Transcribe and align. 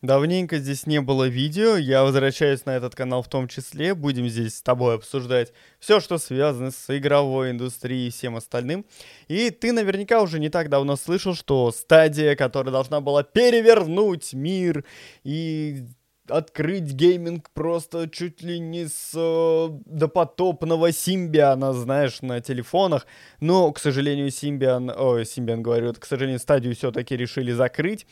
Давненько 0.00 0.58
здесь 0.58 0.86
не 0.86 1.00
было 1.00 1.26
видео, 1.26 1.76
я 1.76 2.04
возвращаюсь 2.04 2.64
на 2.64 2.76
этот 2.76 2.94
канал 2.94 3.22
в 3.22 3.28
том 3.28 3.48
числе, 3.48 3.94
будем 3.94 4.28
здесь 4.28 4.54
с 4.54 4.62
тобой 4.62 4.94
обсуждать 4.94 5.52
все, 5.80 5.98
что 5.98 6.18
связано 6.18 6.70
с 6.70 6.96
игровой 6.96 7.50
индустрией 7.50 8.06
и 8.06 8.10
всем 8.10 8.36
остальным. 8.36 8.86
И 9.26 9.50
ты 9.50 9.72
наверняка 9.72 10.22
уже 10.22 10.38
не 10.38 10.50
так 10.50 10.68
давно 10.68 10.94
слышал, 10.94 11.34
что 11.34 11.72
стадия, 11.72 12.36
которая 12.36 12.70
должна 12.70 13.00
была 13.00 13.24
перевернуть 13.24 14.34
мир 14.34 14.84
и 15.24 15.84
открыть 16.28 16.92
гейминг 16.92 17.50
просто 17.50 18.08
чуть 18.08 18.40
ли 18.42 18.60
не 18.60 18.86
с 18.86 19.12
э, 19.16 19.68
допотопного 19.86 20.92
Симбиана, 20.92 21.72
знаешь, 21.72 22.22
на 22.22 22.40
телефонах. 22.40 23.06
Но, 23.40 23.72
к 23.72 23.80
сожалению, 23.80 24.30
Симбиан, 24.30 24.90
ой, 24.90 25.26
Симбиан 25.26 25.62
говорю, 25.62 25.92
к 25.94 26.04
сожалению, 26.04 26.38
стадию 26.38 26.76
все-таки 26.76 27.16
решили 27.16 27.50
закрыть. 27.50 28.06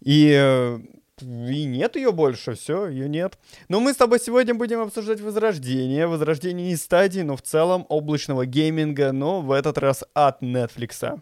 И 0.00 0.32
э, 0.34 0.78
и 1.22 1.64
нет 1.64 1.96
ее 1.96 2.12
больше, 2.12 2.54
все, 2.54 2.88
ее 2.88 3.08
нет. 3.08 3.38
Но 3.68 3.80
мы 3.80 3.94
с 3.94 3.96
тобой 3.96 4.20
сегодня 4.20 4.54
будем 4.54 4.80
обсуждать 4.80 5.20
возрождение. 5.20 6.06
Возрождение 6.06 6.68
не 6.68 6.76
Stadia, 6.76 7.20
но 7.20 7.36
в 7.36 7.42
целом 7.42 7.86
облачного 7.88 8.44
гейминга, 8.44 9.12
но 9.12 9.40
в 9.40 9.50
этот 9.50 9.78
раз 9.78 10.04
от 10.12 10.42
Netflix. 10.42 11.18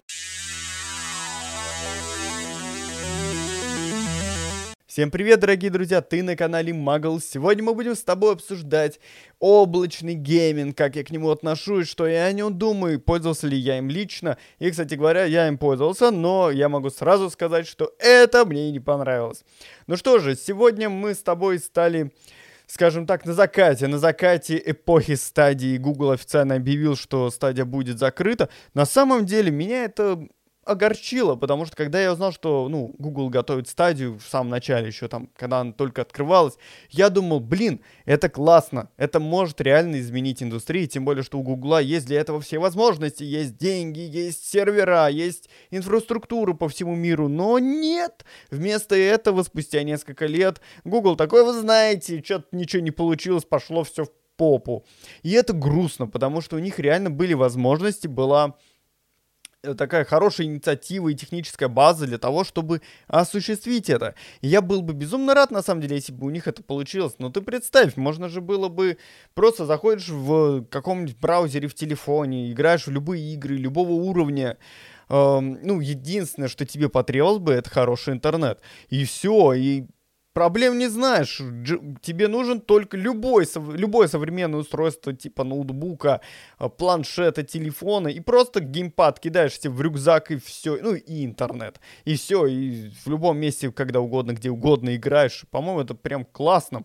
Всем 4.94 5.10
привет, 5.10 5.40
дорогие 5.40 5.72
друзья, 5.72 6.00
ты 6.02 6.22
на 6.22 6.36
канале 6.36 6.72
Muggle. 6.72 7.18
Сегодня 7.18 7.64
мы 7.64 7.74
будем 7.74 7.96
с 7.96 8.04
тобой 8.04 8.34
обсуждать 8.34 9.00
облачный 9.40 10.14
гейминг, 10.14 10.78
как 10.78 10.94
я 10.94 11.02
к 11.02 11.10
нему 11.10 11.30
отношусь, 11.30 11.88
что 11.88 12.06
я 12.06 12.26
о 12.26 12.32
нем 12.32 12.56
думаю, 12.56 13.00
пользовался 13.00 13.48
ли 13.48 13.58
я 13.58 13.78
им 13.78 13.90
лично. 13.90 14.38
И, 14.60 14.70
кстати 14.70 14.94
говоря, 14.94 15.24
я 15.24 15.48
им 15.48 15.58
пользовался, 15.58 16.12
но 16.12 16.48
я 16.52 16.68
могу 16.68 16.90
сразу 16.90 17.28
сказать, 17.28 17.66
что 17.66 17.92
это 17.98 18.44
мне 18.44 18.70
не 18.70 18.78
понравилось. 18.78 19.44
Ну 19.88 19.96
что 19.96 20.20
же, 20.20 20.36
сегодня 20.36 20.88
мы 20.88 21.14
с 21.14 21.24
тобой 21.24 21.58
стали 21.58 22.12
скажем 22.68 23.04
так, 23.04 23.26
на 23.26 23.34
закате, 23.34 23.88
на 23.88 23.98
закате 23.98 24.62
эпохи 24.64 25.16
стадии 25.16 25.76
Google 25.76 26.12
официально 26.12 26.54
объявил, 26.54 26.94
что 26.94 27.30
стадия 27.30 27.64
будет 27.64 27.98
закрыта. 27.98 28.48
На 28.74 28.86
самом 28.86 29.26
деле 29.26 29.50
меня 29.50 29.86
это 29.86 30.28
огорчило, 30.66 31.36
потому 31.36 31.66
что 31.66 31.76
когда 31.76 32.00
я 32.00 32.12
узнал, 32.12 32.32
что, 32.32 32.68
ну, 32.68 32.94
Google 32.98 33.28
готовит 33.28 33.68
стадию 33.68 34.18
в 34.18 34.26
самом 34.26 34.50
начале, 34.50 34.88
еще 34.88 35.08
там, 35.08 35.28
когда 35.36 35.60
она 35.60 35.72
только 35.72 36.02
открывалась, 36.02 36.54
я 36.90 37.10
думал, 37.10 37.40
блин, 37.40 37.80
это 38.04 38.28
классно, 38.28 38.90
это 38.96 39.20
может 39.20 39.60
реально 39.60 40.00
изменить 40.00 40.42
индустрию, 40.42 40.88
тем 40.88 41.04
более, 41.04 41.22
что 41.22 41.38
у 41.38 41.42
Google 41.42 41.78
есть 41.78 42.06
для 42.06 42.20
этого 42.20 42.40
все 42.40 42.58
возможности, 42.58 43.22
есть 43.22 43.56
деньги, 43.56 44.00
есть 44.00 44.48
сервера, 44.48 45.08
есть 45.08 45.48
инфраструктура 45.70 46.54
по 46.54 46.68
всему 46.68 46.94
миру, 46.94 47.28
но 47.28 47.58
нет, 47.58 48.24
вместо 48.50 48.94
этого, 48.94 49.42
спустя 49.42 49.82
несколько 49.82 50.26
лет, 50.26 50.60
Google 50.84 51.16
такой, 51.16 51.44
вы 51.44 51.52
знаете, 51.52 52.22
что-то 52.24 52.48
ничего 52.52 52.82
не 52.82 52.90
получилось, 52.90 53.44
пошло 53.44 53.84
все 53.84 54.04
в 54.04 54.10
попу. 54.36 54.84
И 55.22 55.32
это 55.32 55.52
грустно, 55.52 56.06
потому 56.06 56.40
что 56.40 56.56
у 56.56 56.58
них 56.58 56.78
реально 56.78 57.10
были 57.10 57.34
возможности, 57.34 58.06
была 58.06 58.54
такая 59.76 60.04
хорошая 60.04 60.46
инициатива 60.46 61.08
и 61.08 61.14
техническая 61.14 61.68
база 61.68 62.06
для 62.06 62.18
того, 62.18 62.44
чтобы 62.44 62.82
осуществить 63.06 63.88
это. 63.88 64.14
Я 64.42 64.60
был 64.60 64.82
бы 64.82 64.92
безумно 64.92 65.34
рад, 65.34 65.50
на 65.50 65.62
самом 65.62 65.80
деле, 65.80 65.96
если 65.96 66.12
бы 66.12 66.26
у 66.26 66.30
них 66.30 66.46
это 66.46 66.62
получилось. 66.62 67.14
Но 67.18 67.30
ты 67.30 67.40
представь, 67.40 67.96
можно 67.96 68.28
же 68.28 68.40
было 68.40 68.68
бы 68.68 68.98
просто 69.34 69.66
заходишь 69.66 70.08
в 70.08 70.64
каком-нибудь 70.66 71.18
браузере 71.18 71.68
в 71.68 71.74
телефоне, 71.74 72.52
играешь 72.52 72.86
в 72.86 72.90
любые 72.90 73.34
игры 73.34 73.56
любого 73.56 73.92
уровня. 73.92 74.58
Ну, 75.08 75.80
единственное, 75.80 76.48
что 76.48 76.64
тебе 76.64 76.88
потребовалось 76.88 77.40
бы, 77.40 77.52
это 77.52 77.70
хороший 77.70 78.14
интернет. 78.14 78.60
И 78.88 79.04
все, 79.04 79.52
и 79.52 79.84
проблем 80.34 80.78
не 80.78 80.88
знаешь. 80.88 81.40
Тебе 82.02 82.28
нужен 82.28 82.60
только 82.60 82.96
любой, 82.96 83.46
любое 83.72 84.08
современное 84.08 84.60
устройство 84.60 85.14
типа 85.14 85.44
ноутбука, 85.44 86.20
э, 86.58 86.68
планшета, 86.68 87.42
телефона. 87.42 88.08
И 88.08 88.20
просто 88.20 88.60
геймпад 88.60 89.20
кидаешь 89.20 89.58
себе 89.58 89.72
в 89.72 89.80
рюкзак 89.80 90.32
и 90.32 90.36
все. 90.36 90.76
Ну 90.82 90.94
и 90.94 91.24
интернет. 91.24 91.80
И 92.04 92.16
все. 92.16 92.46
И 92.46 92.90
в 93.04 93.08
любом 93.08 93.38
месте, 93.38 93.70
когда 93.70 94.00
угодно, 94.00 94.32
где 94.32 94.50
угодно 94.50 94.94
играешь. 94.94 95.44
По-моему, 95.50 95.80
это 95.80 95.94
прям 95.94 96.24
классно. 96.24 96.84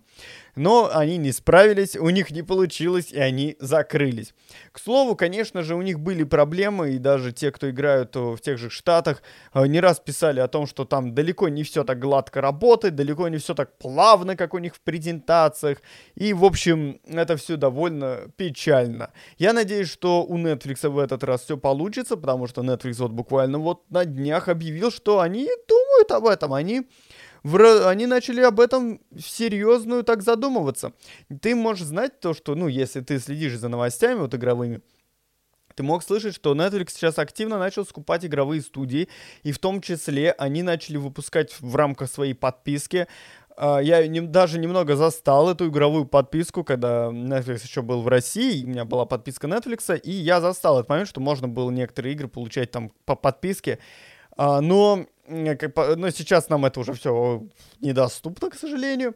Но 0.55 0.89
они 0.93 1.17
не 1.17 1.31
справились, 1.31 1.95
у 1.95 2.09
них 2.09 2.31
не 2.31 2.43
получилось, 2.43 3.11
и 3.11 3.19
они 3.19 3.55
закрылись. 3.59 4.33
К 4.71 4.79
слову, 4.79 5.15
конечно 5.15 5.63
же, 5.63 5.75
у 5.75 5.81
них 5.81 5.99
были 5.99 6.23
проблемы, 6.23 6.91
и 6.91 6.97
даже 6.97 7.31
те, 7.31 7.51
кто 7.51 7.69
играют 7.69 8.15
э, 8.15 8.19
в 8.19 8.39
тех 8.39 8.57
же 8.57 8.69
Штатах, 8.69 9.21
э, 9.53 9.65
не 9.67 9.79
раз 9.79 9.99
писали 9.99 10.39
о 10.39 10.47
том, 10.47 10.67
что 10.67 10.85
там 10.85 11.13
далеко 11.13 11.49
не 11.49 11.63
все 11.63 11.83
так 11.83 11.99
гладко 11.99 12.41
работает, 12.41 12.95
далеко 12.95 13.27
не 13.27 13.37
все 13.37 13.53
так 13.53 13.77
плавно, 13.77 14.35
как 14.35 14.53
у 14.53 14.57
них 14.57 14.75
в 14.75 14.81
презентациях. 14.81 15.79
И, 16.15 16.33
в 16.33 16.43
общем, 16.43 16.99
это 17.05 17.37
все 17.37 17.55
довольно 17.55 18.31
печально. 18.35 19.11
Я 19.37 19.53
надеюсь, 19.53 19.89
что 19.89 20.23
у 20.23 20.37
Netflix 20.37 20.87
в 20.87 20.97
этот 20.97 21.23
раз 21.23 21.43
все 21.43 21.57
получится, 21.57 22.17
потому 22.17 22.47
что 22.47 22.61
Netflix 22.61 22.95
вот 22.99 23.11
буквально 23.11 23.59
вот 23.59 23.89
на 23.89 24.05
днях 24.05 24.47
объявил, 24.47 24.91
что 24.91 25.19
они 25.19 25.47
думают 25.67 26.11
об 26.11 26.25
этом, 26.25 26.53
они 26.53 26.87
в, 27.43 27.87
они 27.87 28.05
начали 28.05 28.41
об 28.41 28.59
этом 28.59 29.01
серьезную 29.17 30.03
так 30.03 30.21
задумываться. 30.21 30.93
Ты 31.41 31.55
можешь 31.55 31.85
знать 31.85 32.19
то, 32.19 32.33
что, 32.33 32.55
ну, 32.55 32.67
если 32.67 33.01
ты 33.01 33.19
следишь 33.19 33.57
за 33.57 33.69
новостями 33.69 34.19
вот 34.19 34.35
игровыми, 34.35 34.81
ты 35.75 35.83
мог 35.83 36.03
слышать, 36.03 36.35
что 36.35 36.53
Netflix 36.53 36.89
сейчас 36.91 37.17
активно 37.19 37.57
начал 37.57 37.85
скупать 37.85 38.25
игровые 38.25 38.61
студии, 38.61 39.07
и 39.43 39.53
в 39.53 39.59
том 39.59 39.79
числе 39.81 40.31
они 40.33 40.61
начали 40.61 40.97
выпускать 40.97 41.55
в 41.61 41.75
рамках 41.75 42.11
своей 42.11 42.33
подписки 42.33 43.07
Uh, 43.59 43.83
я 43.83 44.07
не, 44.07 44.21
даже 44.21 44.57
немного 44.57 44.95
застал 44.95 45.49
эту 45.49 45.67
игровую 45.67 46.05
подписку, 46.05 46.63
когда 46.63 47.09
Netflix 47.09 47.63
еще 47.63 47.81
был 47.81 48.01
в 48.01 48.07
России, 48.07 48.63
у 48.63 48.67
меня 48.69 48.85
была 48.85 49.05
подписка 49.05 49.47
Netflix, 49.47 49.99
и 49.99 50.11
я 50.11 50.39
застал 50.39 50.79
этот 50.79 50.87
момент, 50.87 51.09
что 51.09 51.19
можно 51.19 51.49
было 51.49 51.69
некоторые 51.69 52.13
игры 52.13 52.29
получать 52.29 52.71
там 52.71 52.93
по 53.03 53.15
подписке. 53.15 53.79
Uh, 54.37 54.61
но 54.61 55.05
но 55.29 56.09
сейчас 56.09 56.49
нам 56.49 56.65
это 56.65 56.79
уже 56.79 56.93
все 56.93 57.43
недоступно, 57.81 58.49
к 58.49 58.55
сожалению. 58.55 59.15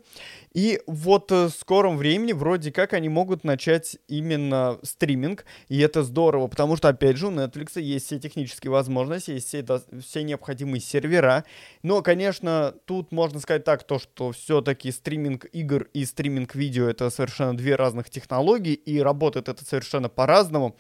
И 0.54 0.80
вот 0.86 1.32
э, 1.32 1.48
в 1.48 1.50
скором 1.50 1.98
времени 1.98 2.34
вроде 2.34 2.72
как 2.72 2.94
они 2.94 3.10
могут 3.10 3.44
начать 3.44 3.98
именно 4.08 4.78
стриминг, 4.84 5.46
и 5.68 5.80
это 5.80 6.04
здорово, 6.04 6.48
потому 6.48 6.78
что, 6.78 6.90
опять 6.90 7.18
же, 7.18 7.28
у 7.28 7.32
Netflix 7.32 7.82
есть 7.82 8.06
все 8.06 8.20
технические 8.20 8.72
возможности, 8.72 9.32
есть 9.32 9.48
все, 9.48 9.66
все 10.02 10.24
необходимые 10.24 10.82
сервера. 10.82 11.44
Но, 11.82 12.02
конечно, 12.02 12.76
тут 12.86 13.12
можно 13.12 13.40
сказать 13.40 13.64
так, 13.64 13.84
то, 13.84 14.00
что 14.00 14.32
все-таки 14.32 14.92
стриминг 14.92 15.46
игр 15.52 15.90
и 15.94 16.06
стриминг 16.06 16.56
видео 16.56 16.88
это 16.88 17.10
совершенно 17.10 17.58
две 17.58 17.76
разных 17.76 18.10
технологии, 18.10 18.74
и 18.74 19.00
работает 19.00 19.50
это 19.50 19.66
совершенно 19.66 20.10
по-разному. 20.10 20.76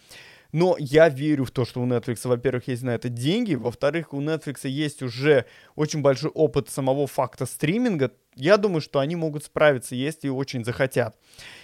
Но 0.53 0.75
я 0.79 1.09
верю 1.09 1.45
в 1.45 1.51
то, 1.51 1.65
что 1.65 1.81
у 1.81 1.87
Netflix, 1.87 2.27
во-первых, 2.27 2.67
есть 2.67 2.83
на 2.83 2.91
это 2.91 3.09
деньги, 3.09 3.55
во-вторых, 3.55 4.13
у 4.13 4.21
Netflix 4.21 4.67
есть 4.67 5.01
уже 5.01 5.45
очень 5.75 6.01
большой 6.01 6.29
опыт 6.29 6.69
самого 6.69 7.07
факта 7.07 7.47
стриминга. 7.47 8.11
Я 8.35 8.57
думаю, 8.57 8.79
что 8.79 8.99
они 8.99 9.15
могут 9.15 9.43
справиться, 9.43 9.95
если 9.95 10.29
очень 10.29 10.63
захотят. 10.63 11.17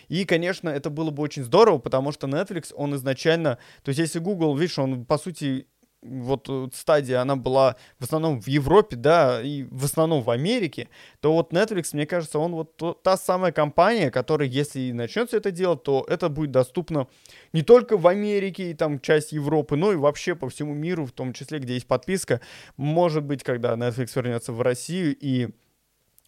И, 0.07 0.25
конечно, 0.25 0.69
это 0.69 0.89
было 0.89 1.11
бы 1.11 1.21
очень 1.21 1.43
здорово, 1.43 1.77
потому 1.77 2.11
что 2.11 2.27
Netflix, 2.27 2.73
он 2.73 2.95
изначально... 2.95 3.59
То 3.83 3.89
есть, 3.89 3.99
если 3.99 4.17
Google, 4.17 4.55
видишь, 4.57 4.79
он, 4.79 5.05
по 5.05 5.19
сути, 5.19 5.67
вот 6.01 6.47
э, 6.49 6.67
стадия, 6.73 7.21
она 7.21 7.35
была 7.35 7.75
в 7.99 8.03
основном 8.03 8.41
в 8.41 8.47
Европе, 8.47 8.95
да, 8.95 9.41
и 9.41 9.63
в 9.63 9.85
основном 9.85 10.21
в 10.21 10.29
Америке, 10.29 10.89
то 11.19 11.33
вот 11.33 11.51
Netflix, 11.53 11.89
мне 11.93 12.05
кажется, 12.05 12.39
он 12.39 12.53
вот 12.53 13.03
та 13.03 13.17
самая 13.17 13.51
компания, 13.51 14.11
которая, 14.11 14.47
если 14.47 14.79
и 14.79 14.93
начнет 14.93 15.33
это 15.33 15.51
делать, 15.51 15.83
то 15.83 16.05
это 16.07 16.29
будет 16.29 16.51
доступно 16.51 17.07
не 17.53 17.63
только 17.63 17.97
в 17.97 18.07
Америке 18.07 18.71
и 18.71 18.73
там 18.73 18.99
часть 18.99 19.31
Европы, 19.31 19.75
но 19.75 19.91
и 19.91 19.95
вообще 19.95 20.35
по 20.35 20.49
всему 20.49 20.73
миру, 20.73 21.05
в 21.05 21.11
том 21.11 21.33
числе, 21.33 21.59
где 21.59 21.73
есть 21.73 21.87
подписка. 21.87 22.41
Может 22.77 23.23
быть, 23.23 23.43
когда 23.43 23.73
Netflix 23.73 24.11
вернется 24.15 24.53
в 24.53 24.61
Россию 24.61 25.15
и 25.19 25.49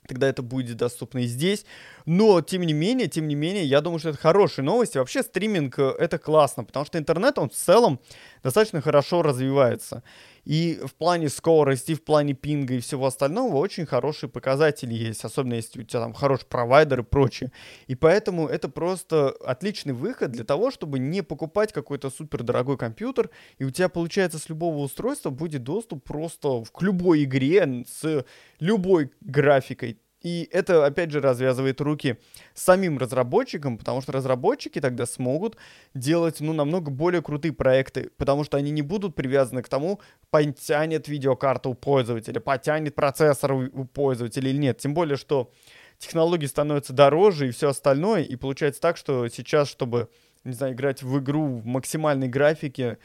тогда 0.07 0.27
это 0.27 0.41
будет 0.41 0.77
доступно 0.77 1.19
и 1.19 1.25
здесь. 1.25 1.65
Но, 2.05 2.41
тем 2.41 2.63
не 2.63 2.73
менее, 2.73 3.07
тем 3.07 3.27
не 3.27 3.35
менее, 3.35 3.63
я 3.65 3.81
думаю, 3.81 3.99
что 3.99 4.09
это 4.09 4.17
хорошие 4.17 4.65
новости. 4.65 4.97
Вообще, 4.97 5.23
стриминг 5.23 5.77
э,— 5.79 5.95
это 5.99 6.17
классно, 6.17 6.63
потому 6.63 6.85
что 6.85 6.97
интернет, 6.97 7.37
он 7.37 7.49
в 7.49 7.53
целом 7.53 7.99
достаточно 8.43 8.81
хорошо 8.81 9.21
развивается. 9.21 10.03
И 10.43 10.79
в 10.83 10.95
плане 10.95 11.29
скорости, 11.29 11.93
в 11.93 12.03
плане 12.03 12.33
пинга 12.33 12.73
и 12.73 12.79
всего 12.79 13.05
остального 13.05 13.57
очень 13.57 13.85
хорошие 13.85 14.29
показатели 14.29 14.93
есть, 14.93 15.23
особенно 15.23 15.53
если 15.53 15.81
у 15.81 15.83
тебя 15.83 16.01
там 16.01 16.13
хороший 16.13 16.47
провайдер 16.47 17.01
и 17.01 17.03
прочее. 17.03 17.51
И 17.87 17.95
поэтому 17.95 18.47
это 18.47 18.67
просто 18.67 19.29
отличный 19.45 19.93
выход 19.93 20.31
для 20.31 20.43
того, 20.43 20.71
чтобы 20.71 20.97
не 20.97 21.21
покупать 21.21 21.71
какой-то 21.73 22.09
супер 22.09 22.41
дорогой 22.41 22.77
компьютер, 22.77 23.29
и 23.59 23.65
у 23.65 23.69
тебя, 23.69 23.89
получается, 23.89 24.39
с 24.39 24.49
любого 24.49 24.77
устройства 24.77 25.29
будет 25.29 25.63
доступ 25.63 26.03
просто 26.03 26.63
к 26.73 26.81
любой 26.81 27.23
игре 27.23 27.85
с 27.87 28.25
любой 28.59 29.11
графикой 29.21 29.99
И 30.21 30.47
это, 30.51 30.85
опять 30.85 31.11
же, 31.11 31.19
развязывает 31.19 31.81
руки 31.81 32.17
самим 32.53 32.97
разработчикам, 32.99 33.77
потому 33.77 34.01
что 34.01 34.11
разработчики 34.11 34.79
тогда 34.79 35.05
смогут 35.05 35.57
делать, 35.95 36.41
ну, 36.41 36.53
намного 36.53 36.91
более 36.91 37.21
крутые 37.21 37.53
проекты, 37.53 38.11
потому 38.17 38.43
что 38.43 38.57
они 38.57 38.71
не 38.71 38.83
будут 38.83 39.15
привязаны 39.15 39.63
к 39.63 39.69
тому, 39.69 39.99
потянет 40.29 41.07
видеокарта 41.07 41.69
у 41.69 41.73
пользователя, 41.73 42.39
потянет 42.39 42.93
процессор 42.93 43.53
у 43.53 43.85
пользователя 43.85 44.49
или 44.49 44.57
нет. 44.57 44.77
Тем 44.77 44.93
более, 44.93 45.17
что 45.17 45.51
технологии 45.97 46.45
становятся 46.45 46.93
дороже 46.93 47.47
и 47.47 47.51
все 47.51 47.69
остальное, 47.69 48.21
и 48.21 48.35
получается 48.35 48.81
так, 48.81 48.97
что 48.97 49.27
сейчас, 49.27 49.69
чтобы, 49.69 50.07
не 50.43 50.53
знаю, 50.53 50.73
играть 50.73 51.01
в 51.01 51.17
игру 51.19 51.47
в 51.47 51.65
максимальной 51.65 52.27
графике, 52.27 52.99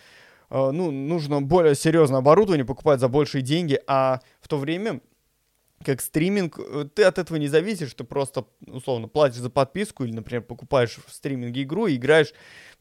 э, 0.50 0.70
ну, 0.70 0.90
нужно 0.90 1.40
более 1.40 1.74
серьезное 1.74 2.18
оборудование 2.18 2.66
покупать 2.66 3.00
за 3.00 3.08
большие 3.08 3.40
деньги, 3.40 3.80
а 3.86 4.20
в 4.42 4.48
то 4.48 4.58
время 4.58 5.00
как 5.84 6.00
стриминг, 6.00 6.58
э, 6.58 6.86
ты 6.94 7.04
от 7.04 7.18
этого 7.18 7.36
не 7.36 7.48
зависишь, 7.48 7.94
ты 7.94 8.04
просто, 8.04 8.46
условно, 8.66 9.08
платишь 9.08 9.38
за 9.38 9.50
подписку 9.50 10.04
или, 10.04 10.12
например, 10.12 10.42
покупаешь 10.42 10.98
в 11.06 11.12
стриминге 11.12 11.62
игру 11.62 11.86
и 11.86 11.96
играешь 11.96 12.32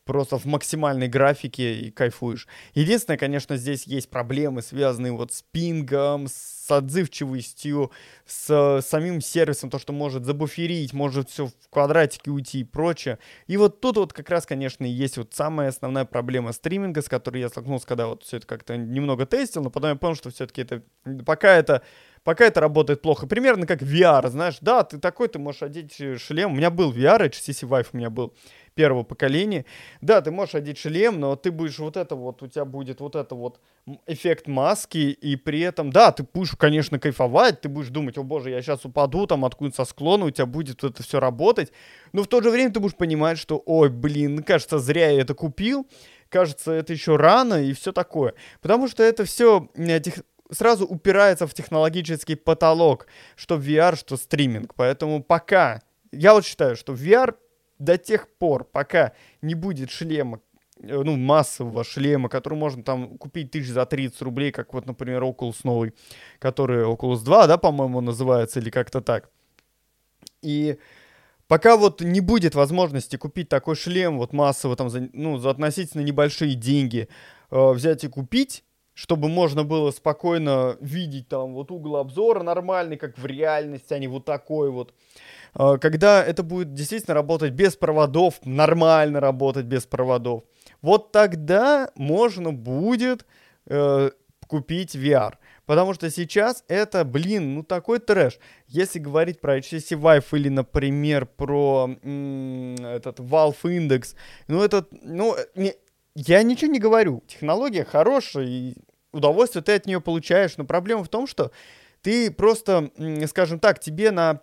просто 0.05 0.37
в 0.37 0.45
максимальной 0.45 1.07
графике 1.07 1.79
и 1.79 1.91
кайфуешь. 1.91 2.47
Единственное, 2.75 3.17
конечно, 3.17 3.57
здесь 3.57 3.85
есть 3.87 4.09
проблемы, 4.09 4.61
связанные 4.61 5.11
вот 5.11 5.33
с 5.33 5.41
пингом, 5.51 6.27
с 6.27 6.69
отзывчивостью, 6.69 7.91
с 8.25 8.81
самим 8.85 9.19
сервисом, 9.19 9.69
то, 9.69 9.79
что 9.79 9.93
может 9.93 10.25
забуферить, 10.25 10.93
может 10.93 11.29
все 11.29 11.47
в 11.47 11.69
квадратике 11.69 12.31
уйти 12.31 12.59
и 12.59 12.63
прочее. 12.63 13.17
И 13.47 13.57
вот 13.57 13.81
тут 13.81 13.97
вот 13.97 14.13
как 14.13 14.29
раз, 14.29 14.45
конечно, 14.45 14.85
есть 14.85 15.17
вот 15.17 15.33
самая 15.33 15.69
основная 15.69 16.05
проблема 16.05 16.53
стриминга, 16.53 17.01
с 17.01 17.09
которой 17.09 17.41
я 17.41 17.49
столкнулся, 17.49 17.87
когда 17.87 18.07
вот 18.07 18.23
все 18.23 18.37
это 18.37 18.47
как-то 18.47 18.77
немного 18.77 19.25
тестил, 19.25 19.63
но 19.63 19.71
потом 19.71 19.91
я 19.91 19.95
понял, 19.95 20.15
что 20.15 20.29
все-таки 20.29 20.61
это, 20.61 20.83
пока 21.25 21.55
это 21.55 21.81
пока 22.25 22.45
это 22.45 22.59
работает 22.59 23.01
плохо. 23.01 23.27
Примерно 23.27 23.65
как 23.65 23.81
VR, 23.81 24.27
знаешь, 24.27 24.57
да, 24.59 24.83
ты 24.83 24.97
такой, 24.97 25.29
ты 25.29 25.39
можешь 25.39 25.61
одеть 25.61 25.93
шлем. 25.93 26.51
У 26.51 26.55
меня 26.55 26.69
был 26.69 26.91
VR, 26.91 27.29
HTC 27.29 27.69
Vive 27.69 27.87
у 27.93 27.97
меня 27.97 28.09
был 28.09 28.33
первого 28.73 29.03
поколения. 29.03 29.63
Да, 30.01 30.21
ты 30.21 30.31
можешь 30.31 30.55
одеть 30.55 30.77
шлем, 30.77 31.19
но 31.19 31.35
ты 31.37 31.51
будешь 31.51 31.79
вот 31.79 31.95
это 31.95 32.15
вот, 32.15 32.41
у 32.43 32.47
тебя 32.47 32.65
будет 32.65 32.99
вот 32.99 33.15
это 33.15 33.35
вот 33.35 33.61
эффект 34.07 34.47
маски, 34.47 34.97
и 34.97 35.35
при 35.37 35.61
этом, 35.61 35.91
да, 35.91 36.11
ты 36.11 36.23
будешь, 36.23 36.55
конечно, 36.57 36.99
кайфовать, 36.99 37.61
ты 37.61 37.69
будешь 37.69 37.89
думать, 37.89 38.17
о 38.17 38.23
боже, 38.23 38.49
я 38.49 38.61
сейчас 38.61 38.83
упаду 38.83 39.27
там 39.27 39.45
откуда-то 39.45 39.77
со 39.77 39.85
склона, 39.85 40.25
у 40.25 40.31
тебя 40.31 40.47
будет 40.47 40.81
вот 40.83 40.93
это 40.93 41.03
все 41.03 41.19
работать, 41.19 41.71
но 42.11 42.23
в 42.23 42.27
то 42.27 42.41
же 42.41 42.49
время 42.49 42.73
ты 42.73 42.79
будешь 42.79 42.97
понимать, 42.97 43.37
что, 43.37 43.61
ой, 43.65 43.89
блин, 43.89 44.43
кажется, 44.43 44.79
зря 44.79 45.11
я 45.11 45.21
это 45.21 45.35
купил, 45.35 45.87
кажется, 46.29 46.71
это 46.71 46.91
еще 46.91 47.15
рано 47.15 47.63
и 47.63 47.71
все 47.73 47.93
такое. 47.93 48.33
Потому 48.61 48.87
что 48.87 49.03
это 49.03 49.23
все 49.23 49.69
тех, 49.75 50.15
сразу 50.51 50.85
упирается 50.85 51.47
в 51.47 51.53
технологический 51.53 52.35
потолок, 52.35 53.07
что 53.35 53.55
VR, 53.55 53.95
что 53.95 54.17
стриминг. 54.17 54.73
Поэтому 54.75 55.23
пока, 55.23 55.81
я 56.11 56.33
вот 56.33 56.45
считаю, 56.45 56.75
что 56.75 56.93
VR 56.93 57.35
до 57.79 57.97
тех 57.97 58.27
пор, 58.37 58.63
пока 58.63 59.13
не 59.41 59.55
будет 59.55 59.91
шлема, 59.91 60.39
э, 60.79 61.01
ну, 61.03 61.15
массового 61.15 61.83
шлема, 61.83 62.29
который 62.29 62.57
можно 62.57 62.83
там 62.83 63.17
купить 63.17 63.51
тысяч 63.51 63.69
за 63.69 63.85
30 63.85 64.21
рублей, 64.21 64.51
как 64.51 64.73
вот, 64.73 64.85
например, 64.85 65.23
Oculus 65.23 65.57
новый, 65.63 65.93
который 66.39 66.83
Oculus 66.85 67.23
2, 67.23 67.47
да, 67.47 67.57
по-моему, 67.57 68.01
называется, 68.01 68.59
или 68.59 68.69
как-то 68.69 69.01
так. 69.01 69.29
И 70.41 70.77
пока 71.47 71.75
вот 71.75 72.01
не 72.01 72.21
будет 72.21 72.55
возможности 72.55 73.17
купить 73.17 73.49
такой 73.49 73.75
шлем 73.75 74.17
вот 74.17 74.31
массово, 74.31 74.75
там, 74.75 74.89
за, 74.89 75.09
ну, 75.13 75.37
за 75.37 75.49
относительно 75.49 76.01
небольшие 76.01 76.55
деньги, 76.55 77.09
э, 77.51 77.71
взять 77.71 78.03
и 78.03 78.07
купить, 78.07 78.63
чтобы 78.95 79.27
можно 79.27 79.63
было 79.63 79.91
спокойно 79.91 80.77
видеть 80.79 81.27
там 81.27 81.53
вот 81.53 81.69
угол 81.69 81.97
обзора 81.97 82.41
нормальный, 82.41 82.97
как 82.97 83.17
в 83.17 83.25
реальности, 83.25 83.93
а 83.93 83.99
не 83.99 84.07
вот 84.07 84.25
такой 84.25 84.71
вот. 84.71 84.93
А, 85.53 85.77
когда 85.77 86.23
это 86.23 86.41
будет 86.41 86.73
действительно 86.73 87.13
работать 87.13 87.51
без 87.51 87.75
проводов, 87.75 88.39
нормально 88.45 89.19
работать 89.19 89.65
без 89.65 89.85
проводов, 89.85 90.43
вот 90.81 91.11
тогда 91.11 91.91
можно 91.95 92.53
будет 92.53 93.25
э, 93.67 94.11
купить 94.47 94.95
VR. 94.95 95.33
Потому 95.65 95.93
что 95.93 96.09
сейчас 96.09 96.63
это, 96.67 97.03
блин, 97.03 97.55
ну 97.55 97.63
такой 97.63 97.99
трэш. 97.99 98.39
Если 98.67 98.99
говорить 98.99 99.41
про 99.41 99.57
HTC 99.57 99.99
Vive 99.99 100.25
или, 100.33 100.49
например, 100.49 101.25
про 101.25 101.89
м- 102.03 102.75
этот 102.75 103.19
Valve 103.19 103.57
Index, 103.63 104.15
ну 104.47 104.61
это, 104.61 104.85
ну, 105.01 105.35
не, 105.55 105.73
я 106.15 106.43
ничего 106.43 106.71
не 106.71 106.79
говорю. 106.79 107.23
Технология 107.27 107.83
хорошая, 107.83 108.45
и 108.45 108.75
удовольствие 109.15 109.63
ты 109.63 109.73
от 109.73 109.85
нее 109.85 110.01
получаешь. 110.01 110.57
Но 110.57 110.65
проблема 110.65 111.03
в 111.03 111.09
том, 111.09 111.27
что 111.27 111.51
ты 112.01 112.29
просто, 112.29 112.91
скажем 113.27 113.59
так, 113.59 113.79
тебе 113.79 114.11
на 114.11 114.41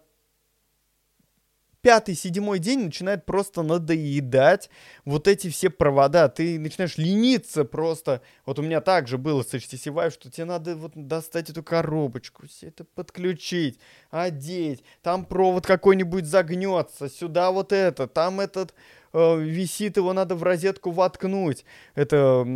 пятый, 1.83 2.15
седьмой 2.15 2.61
день 2.61 2.85
начинает 2.85 3.27
просто 3.27 3.63
надоедать 3.63 4.71
вот 5.05 5.29
эти 5.29 5.51
все 5.51 5.69
провода. 5.69 6.29
Ты 6.29 6.59
начинаешь 6.59 6.97
лениться 6.97 7.65
просто. 7.65 8.23
Вот 8.47 8.59
у 8.59 8.63
меня 8.63 8.81
также 8.81 9.19
было 9.19 9.43
с 9.43 9.53
HTC 9.53 9.93
Vive, 9.93 10.13
что 10.13 10.31
тебе 10.31 10.47
надо 10.47 10.77
вот 10.77 10.93
достать 10.95 11.51
эту 11.51 11.63
коробочку, 11.63 12.47
все 12.47 12.69
это 12.69 12.85
подключить, 12.85 13.79
одеть. 14.11 14.85
Там 15.03 15.25
провод 15.25 15.67
какой-нибудь 15.67 16.25
загнется, 16.25 17.09
сюда 17.09 17.51
вот 17.51 17.73
это, 17.73 18.07
там 18.07 18.41
этот 18.41 18.75
э, 19.13 19.41
висит, 19.41 19.97
его 19.97 20.13
надо 20.13 20.37
в 20.37 20.43
розетку 20.43 20.93
воткнуть. 20.93 21.65
Это, 21.95 22.47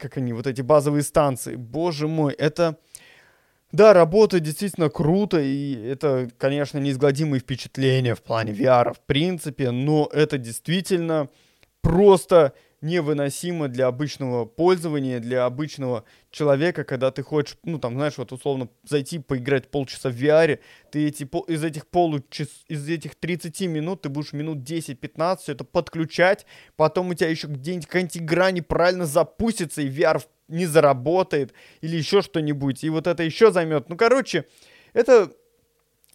как 0.00 0.16
они, 0.16 0.32
вот 0.32 0.46
эти 0.46 0.60
базовые 0.60 1.02
станции. 1.02 1.54
Боже 1.54 2.08
мой, 2.08 2.34
это... 2.34 2.76
Да, 3.72 3.94
работает 3.94 4.42
действительно 4.42 4.90
круто, 4.90 5.40
и 5.40 5.74
это, 5.74 6.28
конечно, 6.36 6.78
неизгладимые 6.78 7.40
впечатления 7.40 8.14
в 8.14 8.22
плане 8.22 8.52
VR 8.52 8.92
в 8.92 9.00
принципе, 9.00 9.70
но 9.70 10.10
это 10.12 10.36
действительно 10.36 11.30
просто 11.80 12.52
невыносимо 12.82 13.68
для 13.68 13.86
обычного 13.86 14.44
пользования, 14.44 15.20
для 15.20 15.46
обычного 15.46 16.04
человека, 16.30 16.84
когда 16.84 17.10
ты 17.10 17.22
хочешь, 17.22 17.56
ну, 17.64 17.78
там, 17.78 17.94
знаешь, 17.94 18.18
вот 18.18 18.32
условно 18.32 18.68
зайти 18.82 19.20
поиграть 19.20 19.70
полчаса 19.70 20.10
в 20.10 20.14
VR, 20.14 20.58
ты 20.90 21.06
эти, 21.06 21.22
из 21.48 21.64
этих 21.64 21.86
получас, 21.86 22.48
из 22.68 22.88
этих 22.88 23.14
30 23.14 23.60
минут 23.62 24.02
ты 24.02 24.08
будешь 24.08 24.32
минут 24.32 24.58
10-15 24.68 25.38
это 25.46 25.64
подключать, 25.64 26.44
потом 26.76 27.10
у 27.10 27.14
тебя 27.14 27.30
еще 27.30 27.46
где-нибудь 27.46 27.86
какая-нибудь 27.86 28.18
игра 28.18 28.50
неправильно 28.50 29.06
запустится, 29.06 29.80
и 29.80 29.88
VR 29.88 30.20
не 30.48 30.66
заработает, 30.66 31.52
или 31.80 31.96
еще 31.96 32.22
что-нибудь, 32.22 32.84
и 32.84 32.90
вот 32.90 33.06
это 33.06 33.22
еще 33.22 33.52
займет. 33.52 33.88
Ну, 33.88 33.96
короче, 33.96 34.46
это 34.92 35.32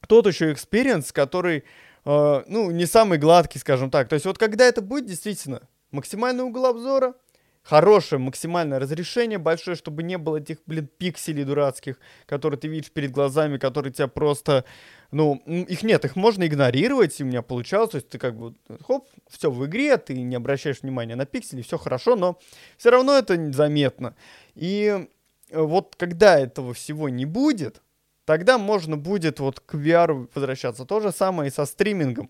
тот 0.07 0.27
еще 0.27 0.51
experience, 0.51 1.11
который, 1.11 1.63
э, 2.05 2.43
ну, 2.47 2.71
не 2.71 2.85
самый 2.85 3.17
гладкий, 3.17 3.59
скажем 3.59 3.89
так. 3.89 4.09
То 4.09 4.13
есть 4.13 4.25
вот 4.25 4.37
когда 4.37 4.65
это 4.65 4.81
будет 4.81 5.05
действительно 5.05 5.67
максимальный 5.91 6.43
угол 6.43 6.65
обзора, 6.65 7.15
хорошее 7.67 8.19
максимальное 8.19 8.79
разрешение, 8.79 9.37
большое, 9.37 9.75
чтобы 9.75 10.01
не 10.01 10.17
было 10.17 10.37
этих, 10.37 10.59
блин, 10.65 10.87
пикселей 10.97 11.43
дурацких, 11.43 11.99
которые 12.25 12.57
ты 12.57 12.69
видишь 12.69 12.91
перед 12.91 13.11
глазами, 13.11 13.57
которые 13.57 13.91
тебя 13.91 14.07
просто, 14.07 14.63
ну, 15.11 15.35
их 15.45 15.83
нет, 15.83 16.05
их 16.05 16.15
можно 16.15 16.47
игнорировать, 16.47 17.19
и 17.19 17.23
у 17.23 17.27
меня 17.27 17.41
получалось, 17.41 17.89
то 17.91 17.97
есть 17.97 18.07
ты 18.07 18.19
как 18.19 18.37
бы, 18.37 18.55
хоп, 18.87 19.09
все 19.29 19.51
в 19.51 19.65
игре, 19.65 19.97
ты 19.97 20.13
не 20.13 20.37
обращаешь 20.37 20.81
внимания 20.81 21.17
на 21.17 21.25
пиксели, 21.25 21.61
все 21.61 21.77
хорошо, 21.77 22.15
но 22.15 22.39
все 22.77 22.89
равно 22.89 23.17
это 23.17 23.51
заметно. 23.51 24.15
И 24.55 25.05
вот 25.51 25.95
когда 25.97 26.39
этого 26.39 26.73
всего 26.73 27.09
не 27.09 27.25
будет, 27.25 27.81
тогда 28.23 28.57
можно 28.57 28.95
будет 28.95 29.41
вот 29.41 29.59
к 29.59 29.75
VR 29.75 30.29
возвращаться. 30.33 30.85
То 30.85 31.01
же 31.01 31.11
самое 31.11 31.49
и 31.49 31.53
со 31.53 31.65
стримингом 31.65 32.29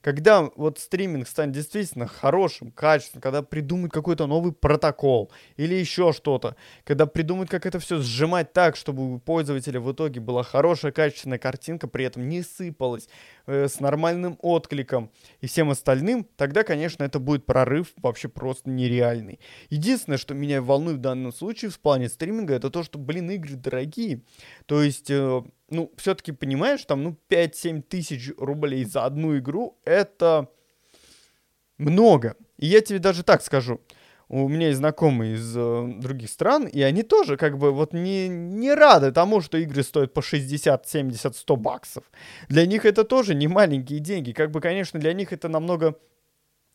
когда 0.00 0.48
вот 0.56 0.78
стриминг 0.78 1.28
станет 1.28 1.52
действительно 1.52 2.06
хорошим, 2.06 2.70
качественным, 2.70 3.22
когда 3.22 3.42
придумают 3.42 3.92
какой-то 3.92 4.26
новый 4.26 4.52
протокол 4.52 5.30
или 5.56 5.74
еще 5.74 6.12
что-то, 6.12 6.56
когда 6.84 7.06
придумают, 7.06 7.50
как 7.50 7.66
это 7.66 7.78
все 7.78 8.00
сжимать 8.00 8.52
так, 8.52 8.76
чтобы 8.76 9.14
у 9.14 9.18
пользователя 9.18 9.80
в 9.80 9.92
итоге 9.92 10.20
была 10.20 10.42
хорошая, 10.42 10.92
качественная 10.92 11.38
картинка, 11.38 11.88
при 11.88 12.04
этом 12.04 12.28
не 12.28 12.42
сыпалась, 12.42 13.08
э, 13.46 13.68
с 13.68 13.80
нормальным 13.80 14.38
откликом 14.40 15.10
и 15.40 15.46
всем 15.46 15.70
остальным, 15.70 16.26
тогда, 16.36 16.62
конечно, 16.62 17.04
это 17.04 17.18
будет 17.18 17.46
прорыв 17.46 17.92
вообще 17.96 18.28
просто 18.28 18.70
нереальный. 18.70 19.40
Единственное, 19.70 20.18
что 20.18 20.34
меня 20.34 20.62
волнует 20.62 20.98
в 20.98 21.00
данном 21.00 21.32
случае 21.32 21.70
в 21.70 21.78
плане 21.80 22.08
стриминга, 22.08 22.54
это 22.54 22.70
то, 22.70 22.82
что, 22.82 22.98
блин, 22.98 23.30
игры 23.30 23.54
дорогие. 23.54 24.22
То 24.66 24.82
есть... 24.82 25.10
Э, 25.10 25.42
ну, 25.70 25.92
все-таки 25.96 26.32
понимаешь, 26.32 26.84
там, 26.84 27.02
ну, 27.02 27.16
5-7 27.28 27.82
тысяч 27.82 28.30
рублей 28.36 28.84
за 28.84 29.04
одну 29.04 29.36
игру, 29.38 29.78
это 29.84 30.48
много. 31.78 32.36
И 32.58 32.66
я 32.66 32.80
тебе 32.80 32.98
даже 32.98 33.22
так 33.22 33.42
скажу. 33.42 33.80
У 34.28 34.48
меня 34.48 34.68
есть 34.68 34.78
знакомые 34.78 35.36
из 35.36 35.56
э, 35.56 35.94
других 35.98 36.30
стран, 36.30 36.66
и 36.66 36.80
они 36.82 37.04
тоже 37.04 37.36
как 37.36 37.58
бы 37.58 37.70
вот 37.70 37.92
не, 37.92 38.26
не 38.26 38.74
рады 38.74 39.12
тому, 39.12 39.40
что 39.40 39.56
игры 39.56 39.84
стоят 39.84 40.14
по 40.14 40.20
60, 40.20 40.88
70, 40.88 41.36
100 41.36 41.56
баксов. 41.56 42.04
Для 42.48 42.66
них 42.66 42.84
это 42.84 43.04
тоже 43.04 43.36
не 43.36 43.46
маленькие 43.46 44.00
деньги. 44.00 44.32
Как 44.32 44.50
бы, 44.50 44.60
конечно, 44.60 44.98
для 44.98 45.12
них 45.12 45.32
это 45.32 45.48
намного 45.48 45.96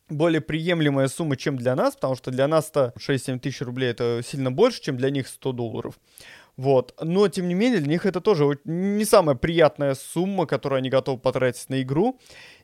более 0.08 0.40
приемлемая 0.40 1.08
сумма, 1.08 1.36
чем 1.36 1.58
для 1.58 1.76
нас, 1.76 1.94
потому 1.94 2.16
что 2.16 2.30
для 2.30 2.48
нас-то 2.48 2.94
6-7 2.98 3.38
тысяч 3.38 3.60
рублей 3.60 3.90
это 3.90 4.22
сильно 4.24 4.50
больше, 4.50 4.80
чем 4.80 4.96
для 4.96 5.10
них 5.10 5.28
100 5.28 5.52
долларов. 5.52 5.98
Вот. 6.56 6.94
Но, 7.00 7.28
тем 7.28 7.48
не 7.48 7.54
менее, 7.54 7.80
для 7.80 7.88
них 7.88 8.06
это 8.06 8.20
тоже 8.20 8.58
не 8.64 9.04
самая 9.04 9.36
приятная 9.36 9.94
сумма, 9.94 10.46
которую 10.46 10.78
они 10.78 10.90
готовы 10.90 11.18
потратить 11.18 11.68
на 11.70 11.82
игру. 11.82 12.18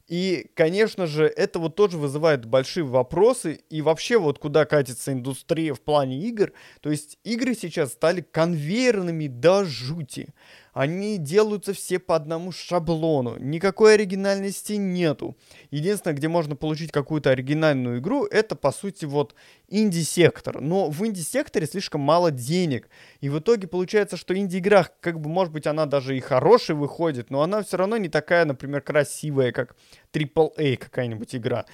И, 0.08 0.50
конечно 0.54 1.06
же, 1.06 1.26
это 1.26 1.58
вот 1.58 1.74
тоже 1.74 1.98
вызывает 1.98 2.46
большие 2.46 2.84
вопросы. 2.84 3.60
И 3.70 3.82
вообще 3.82 4.18
вот 4.18 4.38
куда 4.38 4.64
катится 4.64 5.12
индустрия 5.12 5.74
в 5.74 5.80
плане 5.80 6.18
игр. 6.20 6.52
То 6.80 6.90
есть 6.90 7.18
игры 7.24 7.54
сейчас 7.54 7.92
стали 7.92 8.20
конвейерными 8.22 9.26
до 9.26 9.64
жути. 9.64 10.34
Они 10.78 11.18
делаются 11.18 11.72
все 11.72 11.98
по 11.98 12.14
одному 12.14 12.52
шаблону. 12.52 13.36
Никакой 13.36 13.94
оригинальности 13.94 14.74
нету. 14.74 15.36
Единственное, 15.72 16.14
где 16.14 16.28
можно 16.28 16.54
получить 16.54 16.92
какую-то 16.92 17.30
оригинальную 17.30 17.98
игру, 17.98 18.26
это, 18.26 18.54
по 18.54 18.70
сути, 18.70 19.04
вот 19.04 19.34
инди-сектор. 19.66 20.60
Но 20.60 20.88
в 20.88 21.04
инди-секторе 21.04 21.66
слишком 21.66 22.02
мало 22.02 22.30
денег. 22.30 22.88
И 23.20 23.28
в 23.28 23.40
итоге 23.40 23.66
получается, 23.66 24.16
что 24.16 24.38
инди-игра, 24.38 24.86
как 25.00 25.20
бы, 25.20 25.28
может 25.28 25.52
быть, 25.52 25.66
она 25.66 25.84
даже 25.84 26.16
и 26.16 26.20
хорошая 26.20 26.76
выходит, 26.76 27.30
но 27.30 27.42
она 27.42 27.64
все 27.64 27.76
равно 27.76 27.96
не 27.96 28.08
такая, 28.08 28.44
например, 28.44 28.80
красивая, 28.80 29.50
как 29.50 29.74
AAA 30.12 30.76
какая-нибудь 30.76 31.34
игра. 31.34 31.66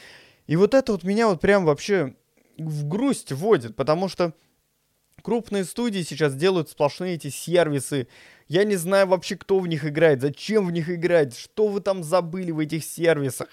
И 0.47 0.57
вот 0.57 0.73
это 0.73 0.93
вот 0.93 1.05
меня 1.05 1.29
вот 1.29 1.43
прям 1.43 1.67
вообще 1.67 2.15
в 2.57 2.89
грусть 2.89 3.33
вводит, 3.33 3.77
потому 3.77 4.09
что 4.09 4.33
крупные 5.25 5.65
студии 5.65 6.03
сейчас 6.03 6.35
делают 6.35 6.71
сплошные 6.71 7.15
эти 7.15 7.29
сервисы, 7.29 8.09
я 8.49 8.65
не 8.65 8.77
знаю 8.77 9.07
вообще, 9.07 9.37
кто 9.37 9.59
в 9.59 9.67
них 9.67 9.85
играет, 9.85 10.21
зачем 10.21 10.67
в 10.67 10.73
них 10.73 10.91
играть, 10.91 11.37
что 11.37 11.69
вы 11.69 11.81
там 11.81 12.03
забыли 12.03 12.51
в 12.51 12.59
этих 12.59 12.85
сервисах. 12.85 13.49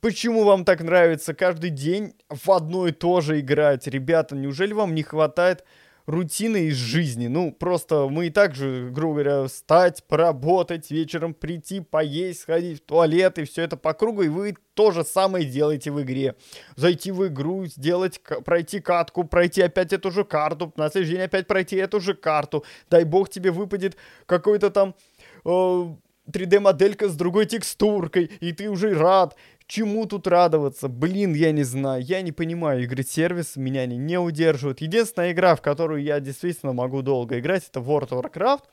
Почему 0.00 0.44
вам 0.44 0.64
так 0.64 0.82
нравится 0.82 1.32
каждый 1.32 1.70
день 1.70 2.14
в 2.28 2.50
одно 2.50 2.88
и 2.88 2.92
то 2.92 3.20
же 3.20 3.38
играть? 3.40 3.86
Ребята, 3.86 4.34
неужели 4.34 4.72
вам 4.72 4.94
не 4.94 5.02
хватает 5.02 5.64
рутины 6.06 6.66
из 6.66 6.76
жизни. 6.76 7.26
Ну, 7.26 7.52
просто 7.52 8.08
мы 8.08 8.26
и 8.26 8.30
так 8.30 8.54
же, 8.54 8.90
грубо 8.90 9.14
говоря, 9.14 9.46
встать, 9.46 10.04
поработать, 10.04 10.90
вечером 10.90 11.34
прийти, 11.34 11.80
поесть, 11.80 12.40
сходить 12.40 12.82
в 12.82 12.86
туалет 12.86 13.38
и 13.38 13.44
все 13.44 13.62
это 13.62 13.76
по 13.76 13.94
кругу, 13.94 14.22
и 14.22 14.28
вы 14.28 14.54
то 14.74 14.90
же 14.90 15.04
самое 15.04 15.44
делаете 15.44 15.90
в 15.90 16.02
игре. 16.02 16.34
Зайти 16.76 17.12
в 17.12 17.26
игру, 17.26 17.66
сделать, 17.66 18.20
пройти 18.44 18.80
катку, 18.80 19.24
пройти 19.24 19.62
опять 19.62 19.92
эту 19.92 20.10
же 20.10 20.24
карту, 20.24 20.72
на 20.76 20.90
следующий 20.90 21.16
день 21.16 21.24
опять 21.24 21.46
пройти 21.46 21.76
эту 21.76 22.00
же 22.00 22.14
карту. 22.14 22.64
Дай 22.90 23.04
бог 23.04 23.28
тебе 23.28 23.50
выпадет 23.50 23.96
какой-то 24.26 24.70
там... 24.70 24.94
Э 25.44 25.94
3D-моделька 26.30 27.08
с 27.08 27.16
другой 27.16 27.46
текстуркой, 27.46 28.30
и 28.40 28.52
ты 28.52 28.70
уже 28.70 28.94
рад. 28.94 29.36
Чему 29.74 30.04
тут 30.04 30.26
радоваться? 30.26 30.86
Блин, 30.86 31.32
я 31.32 31.50
не 31.50 31.62
знаю. 31.62 32.02
Я 32.02 32.20
не 32.20 32.30
понимаю 32.30 32.82
игры-сервис, 32.82 33.56
меня 33.56 33.80
они 33.80 33.96
не 33.96 34.18
удерживают. 34.18 34.82
Единственная 34.82 35.32
игра, 35.32 35.56
в 35.56 35.62
которую 35.62 36.02
я 36.02 36.20
действительно 36.20 36.74
могу 36.74 37.00
долго 37.00 37.38
играть, 37.38 37.66
это 37.66 37.80
World 37.80 38.10
of 38.10 38.22
Warcraft. 38.22 38.64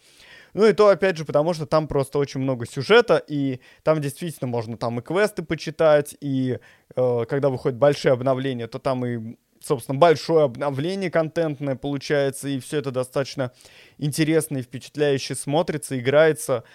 Ну 0.54 0.66
и 0.66 0.74
то, 0.74 0.90
опять 0.90 1.16
же, 1.16 1.24
потому 1.24 1.54
что 1.54 1.66
там 1.66 1.88
просто 1.88 2.20
очень 2.20 2.42
много 2.42 2.66
сюжета, 2.66 3.16
и 3.16 3.62
там 3.84 4.02
действительно 4.02 4.50
можно 4.50 4.76
там 4.76 5.00
и 5.00 5.02
квесты 5.02 5.42
почитать, 5.42 6.18
и 6.20 6.60
э, 6.94 7.26
когда 7.30 7.48
выходят 7.48 7.78
большие 7.78 8.12
обновления, 8.12 8.68
то 8.68 8.78
там 8.78 9.06
и, 9.06 9.38
собственно, 9.62 9.98
большое 9.98 10.44
обновление 10.44 11.10
контентное 11.10 11.78
получается, 11.78 12.50
и 12.50 12.60
все 12.60 12.80
это 12.80 12.92
достаточно 12.92 13.54
интересно 14.00 14.58
и 14.58 14.64
впечатляюще 14.64 15.36
смотрится, 15.36 15.98
играется. 15.98 16.66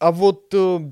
А 0.00 0.10
вот 0.10 0.52
э, 0.52 0.90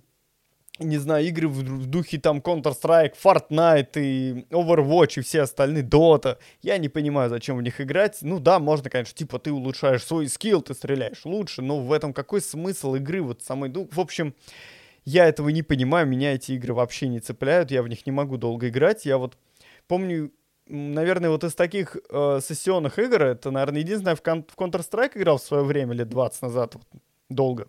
не 0.79 0.99
знаю, 0.99 1.27
игры 1.27 1.49
в, 1.49 1.59
в 1.59 1.87
духе 1.87 2.19
там 2.19 2.39
Counter-Strike, 2.39 3.15
Fortnite 3.23 3.93
и 3.97 4.47
Overwatch 4.51 5.19
и 5.19 5.21
все 5.21 5.43
остальные, 5.43 5.85
Dota. 5.85 6.39
Я 6.63 6.79
не 6.79 6.89
понимаю, 6.89 7.29
зачем 7.29 7.57
в 7.57 7.63
них 7.63 7.81
играть. 7.81 8.19
Ну 8.23 8.41
да, 8.41 8.59
можно, 8.59 8.89
конечно, 8.89 9.15
типа 9.17 9.39
ты 9.39 9.53
улучшаешь 9.53 10.05
свой 10.05 10.29
скилл, 10.29 10.63
ты 10.63 10.75
стреляешь 10.75 11.25
лучше, 11.25 11.63
но 11.63 11.81
в 11.81 11.93
этом 11.93 12.13
какой 12.15 12.41
смысл 12.41 12.95
игры 12.95 13.23
вот 13.23 13.43
самой... 13.43 13.69
Ну, 13.69 13.89
в 13.91 14.01
общем, 14.01 14.35
я 15.05 15.27
этого 15.27 15.51
не 15.51 15.63
понимаю, 15.63 16.07
меня 16.07 16.35
эти 16.35 16.53
игры 16.53 16.75
вообще 16.75 17.09
не 17.09 17.21
цепляют, 17.21 17.71
я 17.71 17.83
в 17.83 17.89
них 17.89 18.07
не 18.07 18.13
могу 18.13 18.37
долго 18.39 18.69
играть. 18.69 19.05
Я 19.05 19.19
вот 19.19 19.37
помню, 19.89 20.33
наверное, 20.67 21.31
вот 21.31 21.45
из 21.45 21.55
таких 21.55 21.97
э, 22.09 22.41
сессионных 22.43 22.99
игр, 22.99 23.23
это, 23.23 23.51
наверное, 23.51 23.81
единственное, 23.81 24.17
в, 24.17 24.21
в 24.21 24.23
Counter-Strike 24.57 25.13
играл 25.17 25.39
в 25.39 25.43
свое 25.43 25.65
время, 25.65 25.95
лет 25.95 26.09
20 26.09 26.43
назад, 26.43 26.75
вот, 26.77 27.03
долго. 27.29 27.67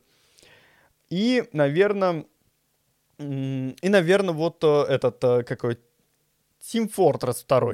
И, 1.09 1.43
наверное, 1.51 2.25
и, 3.81 3.89
наверное, 3.89 4.33
вот 4.33 4.63
э, 4.63 4.85
этот 4.89 5.23
э, 5.23 5.43
какой 5.43 5.79
Team 6.61 6.91
Fortress 6.95 7.45
2. 7.47 7.73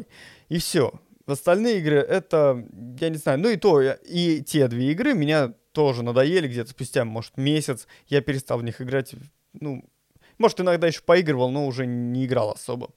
И 0.49 0.57
все. 0.59 0.91
Остальные 1.25 1.79
игры 1.79 1.97
это, 1.97 2.65
я 2.99 3.09
не 3.09 3.17
знаю, 3.17 3.39
ну 3.39 3.49
и 3.49 3.57
то, 3.57 3.81
и 3.81 4.41
те 4.41 4.67
две 4.67 4.91
игры 4.91 5.13
меня 5.13 5.53
тоже 5.73 6.01
надоели 6.03 6.47
где-то 6.47 6.71
спустя, 6.71 7.05
может, 7.05 7.37
месяц. 7.37 7.87
Я 8.07 8.21
перестал 8.21 8.57
в 8.57 8.63
них 8.63 8.81
играть, 8.81 9.13
ну, 9.53 9.85
может, 10.39 10.59
иногда 10.59 10.87
еще 10.87 11.01
поигрывал, 11.01 11.51
но 11.51 11.67
уже 11.67 11.85
не 11.85 12.25
играл 12.25 12.51
особо. 12.51 12.89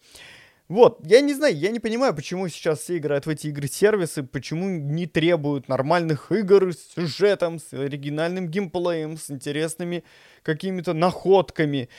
Вот, 0.69 1.01
я 1.05 1.21
не 1.21 1.35
знаю, 1.35 1.55
я 1.55 1.71
не 1.71 1.81
понимаю, 1.81 2.15
почему 2.15 2.49
сейчас 2.49 2.81
все 2.81 2.97
играют 2.97 3.27
в 3.27 3.29
эти 3.29 3.49
игры-сервисы, 3.49 4.23
почему 4.23 4.71
не 4.71 5.07
требуют 5.07 5.69
нормальных 5.69 6.33
игр 6.33 6.73
с 6.73 6.95
сюжетом, 6.95 7.59
с 7.59 7.75
оригинальным 7.75 8.49
геймплеем, 8.49 9.19
с 9.19 9.31
интересными 9.31 10.03
какими-то 10.43 10.95
находками. 10.95 11.91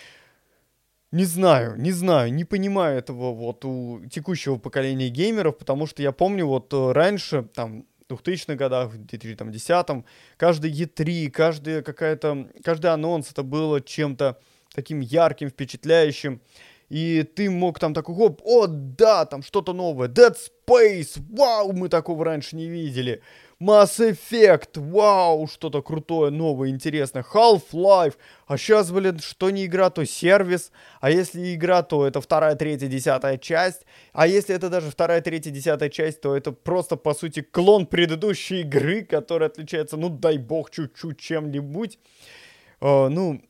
Не 1.14 1.26
знаю, 1.26 1.76
не 1.78 1.92
знаю, 1.92 2.34
не 2.34 2.44
понимаю 2.44 2.98
этого 2.98 3.36
вот 3.36 3.66
у 3.66 4.02
текущего 4.10 4.58
поколения 4.58 5.10
геймеров, 5.10 5.60
потому 5.60 5.86
что 5.86 6.02
я 6.02 6.12
помню 6.12 6.48
вот 6.48 6.74
э, 6.74 6.92
раньше, 6.92 7.44
там, 7.54 7.86
в 8.10 8.16
2000-х 8.16 8.56
годах, 8.56 8.90
в 8.90 9.00
2010-м, 9.00 10.06
каждый 10.38 10.72
E3, 10.72 11.30
каждый 11.30 11.84
какая-то, 11.84 12.48
каждый 12.64 12.88
анонс 12.88 13.30
это 13.30 13.44
было 13.44 13.80
чем-то 13.80 14.40
таким 14.74 15.02
ярким, 15.02 15.50
впечатляющим. 15.50 16.42
И 16.90 17.22
ты 17.22 17.48
мог 17.52 17.78
там 17.78 17.94
такой, 17.94 18.16
хоп, 18.16 18.42
о, 18.44 18.66
да, 18.66 19.28
там 19.28 19.44
что-то 19.44 19.74
новое, 19.74 20.08
Dead 20.08 20.36
Space, 20.36 21.22
вау, 21.30 21.74
мы 21.74 21.90
такого 21.90 22.26
раньше 22.26 22.56
не 22.56 22.68
видели. 22.68 23.22
Mass 23.60 24.00
Effect, 24.00 24.80
вау, 24.80 25.48
что-то 25.48 25.82
крутое, 25.82 26.32
новое, 26.32 26.70
интересное. 26.70 27.24
Half-Life, 27.24 28.16
а 28.48 28.58
сейчас, 28.58 28.92
блин, 28.92 29.20
что 29.20 29.50
не 29.50 29.66
игра, 29.66 29.90
то 29.90 30.06
сервис. 30.06 30.72
А 31.00 31.10
если 31.10 31.54
игра, 31.56 31.84
то 31.84 32.06
это 32.06 32.20
вторая, 32.20 32.56
третья, 32.56 32.88
десятая 32.88 33.38
часть. 33.38 33.86
А 34.12 34.28
если 34.28 34.56
это 34.56 34.70
даже 34.70 34.90
вторая, 34.90 35.22
третья, 35.22 35.52
десятая 35.52 35.90
часть, 35.90 36.22
то 36.22 36.36
это 36.36 36.52
просто, 36.52 36.96
по 36.96 37.14
сути, 37.14 37.42
клон 37.42 37.86
предыдущей 37.86 38.62
игры, 38.62 39.04
которая 39.04 39.50
отличается, 39.50 39.98
ну, 39.98 40.10
дай 40.10 40.38
бог, 40.38 40.70
чуть-чуть 40.70 41.20
чем-нибудь. 41.20 42.00
Uh, 42.82 43.08
ну, 43.08 43.42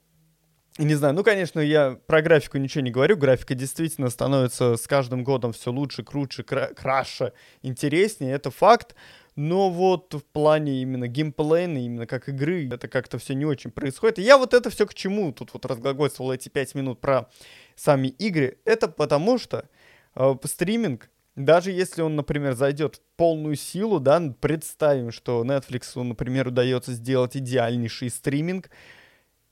не 0.80 0.96
знаю, 0.96 1.14
ну, 1.14 1.24
конечно, 1.24 1.60
я 1.60 2.00
про 2.08 2.24
графику 2.24 2.58
ничего 2.58 2.84
не 2.84 2.90
говорю. 2.90 3.16
Графика 3.16 3.54
действительно 3.54 4.10
становится 4.10 4.76
с 4.76 4.88
каждым 4.88 5.24
годом 5.24 5.54
все 5.54 5.72
лучше, 5.72 6.04
круче, 6.04 6.42
кра- 6.42 6.74
краше, 6.74 7.34
интереснее. 7.62 8.34
Это 8.34 8.50
факт. 8.50 8.96
Но 9.36 9.70
вот 9.72 10.14
в 10.14 10.24
плане 10.24 10.82
именно 10.82 11.08
геймплейна, 11.08 11.80
именно 11.80 12.06
как 12.06 12.30
игры, 12.30 12.70
это 12.70 12.88
как-то 12.88 13.18
все 13.18 13.34
не 13.34 13.46
очень 13.46 13.72
происходит. 13.72 14.20
И 14.20 14.22
я 14.22 14.38
вот 14.38 14.54
это 14.54 14.70
все 14.70 14.86
к 14.86 14.94
чему 14.94 15.32
тут 15.32 15.54
вот 15.54 15.66
разглагольствовал 15.66 16.32
эти 16.32 16.50
пять 16.50 16.76
минут 16.76 17.02
про 17.02 17.30
сами 17.76 18.10
игры. 18.10 18.60
Это 18.66 18.88
потому 18.88 19.40
что 19.40 19.68
э, 20.16 20.36
стриминг, 20.44 21.10
даже 21.36 21.72
если 21.72 22.04
он, 22.04 22.16
например, 22.16 22.54
зайдет 22.54 22.98
в 22.98 23.02
полную 23.18 23.56
силу, 23.56 24.00
да, 24.00 24.22
представим, 24.40 25.12
что 25.12 25.44
Netflix, 25.44 26.02
например, 26.02 26.50
удается 26.50 26.94
сделать 26.94 27.36
идеальнейший 27.36 28.12
стриминг, 28.12 28.70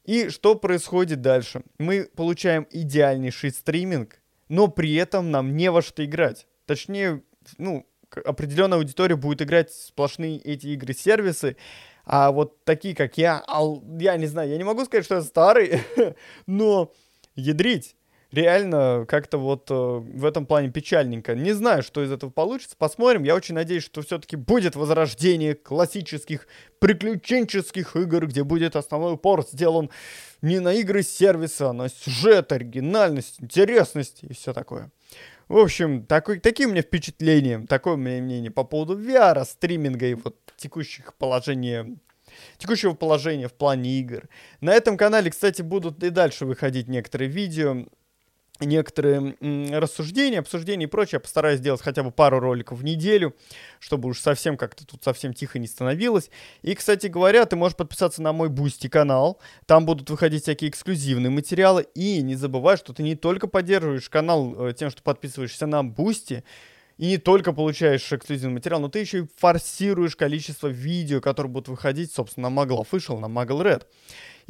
и 0.05 0.29
что 0.29 0.55
происходит 0.55 1.21
дальше? 1.21 1.63
Мы 1.77 2.09
получаем 2.15 2.67
идеальнейший 2.71 3.51
стриминг, 3.51 4.19
но 4.49 4.67
при 4.67 4.93
этом 4.95 5.31
нам 5.31 5.55
не 5.55 5.71
во 5.71 5.81
что 5.81 6.03
играть. 6.03 6.47
Точнее, 6.65 7.23
ну, 7.57 7.87
определенная 8.17 8.77
аудитория 8.77 9.15
будет 9.15 9.41
играть 9.41 9.71
сплошные 9.71 10.37
эти 10.37 10.67
игры-сервисы, 10.67 11.57
а 12.05 12.31
вот 12.31 12.63
такие, 12.63 12.95
как 12.95 13.17
я, 13.17 13.43
я 13.99 14.17
не 14.17 14.25
знаю, 14.25 14.49
я 14.49 14.57
не 14.57 14.63
могу 14.63 14.85
сказать, 14.85 15.05
что 15.05 15.15
я 15.15 15.21
старый, 15.21 15.81
но 16.47 16.91
ядрить 17.35 17.95
реально 18.31 19.05
как-то 19.07 19.37
вот 19.37 19.69
э, 19.69 19.73
в 19.73 20.25
этом 20.25 20.45
плане 20.45 20.69
печальненько. 20.69 21.35
Не 21.35 21.51
знаю, 21.53 21.83
что 21.83 22.03
из 22.03 22.11
этого 22.11 22.29
получится. 22.29 22.75
Посмотрим. 22.77 23.23
Я 23.23 23.35
очень 23.35 23.55
надеюсь, 23.55 23.83
что 23.83 24.01
все-таки 24.01 24.35
будет 24.35 24.75
возрождение 24.75 25.53
классических 25.53 26.47
приключенческих 26.79 27.95
игр, 27.95 28.27
где 28.27 28.43
будет 28.43 28.75
основной 28.75 29.13
упор 29.13 29.45
сделан 29.45 29.89
не 30.41 30.59
на 30.59 30.73
игры 30.73 31.03
сервиса, 31.03 31.69
а 31.69 31.73
на 31.73 31.89
сюжет, 31.89 32.51
оригинальность, 32.51 33.41
интересность 33.41 34.23
и 34.23 34.33
все 34.33 34.53
такое. 34.53 34.91
В 35.51 35.57
общем, 35.57 36.05
такой, 36.05 36.39
такие 36.39 36.69
у 36.69 36.71
меня 36.71 36.81
впечатления, 36.81 37.65
такое 37.67 37.95
у 37.95 37.97
меня 37.97 38.21
мнение 38.21 38.49
по 38.49 38.63
поводу 38.63 38.97
VR, 38.97 39.43
стриминга 39.43 40.05
и 40.05 40.13
вот 40.13 40.37
текущих 40.55 41.13
положения 41.15 41.97
текущего 42.57 42.93
положения 42.93 43.49
в 43.49 43.53
плане 43.53 43.99
игр. 43.99 44.29
На 44.61 44.73
этом 44.73 44.95
канале, 44.95 45.29
кстати, 45.29 45.61
будут 45.61 46.01
и 46.05 46.09
дальше 46.09 46.45
выходить 46.45 46.87
некоторые 46.87 47.29
видео 47.29 47.85
некоторые 48.65 49.35
рассуждения, 49.71 50.39
обсуждения 50.39 50.85
и 50.85 50.87
прочее. 50.87 51.17
Я 51.17 51.19
постараюсь 51.19 51.59
сделать 51.59 51.81
хотя 51.81 52.03
бы 52.03 52.11
пару 52.11 52.39
роликов 52.39 52.79
в 52.79 52.83
неделю, 52.83 53.35
чтобы 53.79 54.09
уж 54.09 54.19
совсем 54.19 54.57
как-то 54.57 54.85
тут 54.85 55.03
совсем 55.03 55.33
тихо 55.33 55.59
не 55.59 55.67
становилось. 55.67 56.29
И, 56.61 56.75
кстати 56.75 57.07
говоря, 57.07 57.45
ты 57.45 57.55
можешь 57.55 57.77
подписаться 57.77 58.21
на 58.21 58.33
мой 58.33 58.49
Бусти 58.49 58.87
канал. 58.87 59.39
Там 59.65 59.85
будут 59.85 60.09
выходить 60.09 60.43
всякие 60.43 60.69
эксклюзивные 60.69 61.29
материалы. 61.29 61.87
И 61.95 62.21
не 62.21 62.35
забывай, 62.35 62.77
что 62.77 62.93
ты 62.93 63.03
не 63.03 63.15
только 63.15 63.47
поддерживаешь 63.47 64.09
канал 64.09 64.67
э, 64.67 64.73
тем, 64.73 64.89
что 64.89 65.01
подписываешься 65.01 65.65
на 65.65 65.83
Бусти, 65.83 66.43
и 66.97 67.07
не 67.07 67.17
только 67.17 67.51
получаешь 67.51 68.13
эксклюзивный 68.13 68.53
материал, 68.53 68.79
но 68.79 68.87
ты 68.87 68.99
еще 68.99 69.19
и 69.21 69.27
форсируешь 69.37 70.15
количество 70.15 70.67
видео, 70.67 71.19
которые 71.19 71.51
будут 71.51 71.69
выходить, 71.69 72.13
собственно, 72.13 72.49
на 72.49 72.61
Muggle 72.61 72.85
Official, 72.85 73.17
на 73.17 73.25
Muggle 73.25 73.63
Red. 73.63 73.85